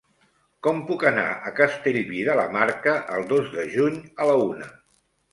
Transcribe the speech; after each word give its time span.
Com 0.67 0.77
puc 0.85 1.03
anar 1.09 1.25
a 1.49 1.51
Castellví 1.59 2.21
de 2.29 2.37
la 2.39 2.45
Marca 2.55 2.93
el 3.17 3.27
dos 3.33 3.51
de 3.57 3.67
juny 3.75 3.99
a 4.25 4.27
la 4.31 4.35
una? 4.47 4.71